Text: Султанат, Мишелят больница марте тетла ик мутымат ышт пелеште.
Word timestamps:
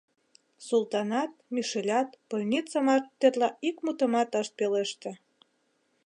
Султанат, 0.67 1.31
Мишелят 1.53 2.09
больница 2.29 2.77
марте 2.87 3.09
тетла 3.19 3.49
ик 3.67 3.75
мутымат 3.85 4.29
ышт 4.41 4.53
пелеште. 4.59 5.11